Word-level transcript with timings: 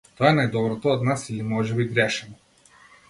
Тоа 0.19 0.29
е 0.29 0.35
најдоброто 0.37 0.89
од 0.93 1.05
нас 1.09 1.25
или 1.33 1.47
можеби 1.51 1.89
грешам. 1.93 2.33